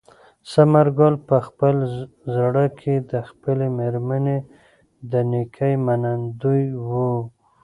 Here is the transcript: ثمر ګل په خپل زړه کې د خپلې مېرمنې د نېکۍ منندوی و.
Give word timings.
ثمر 0.51 0.87
ګل 0.97 1.15
په 1.27 1.37
خپل 1.47 1.75
زړه 2.35 2.65
کې 2.79 2.95
د 3.11 3.13
خپلې 3.29 3.67
مېرمنې 3.77 4.37
د 5.11 5.13
نېکۍ 5.31 5.73
منندوی 5.85 6.63
و. 6.87 6.89